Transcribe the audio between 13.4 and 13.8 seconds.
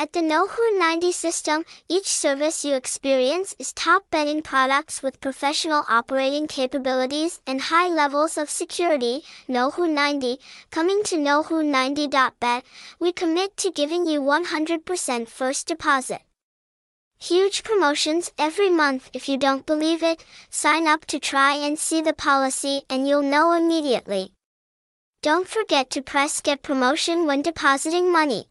to